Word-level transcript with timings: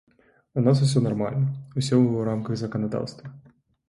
У 0.59 0.61
нас 0.67 0.79
усё 0.85 1.03
нармальна, 1.07 1.45
усё 1.79 1.97
ў 1.97 2.23
рамках 2.29 2.57
заканадаўства. 2.63 3.31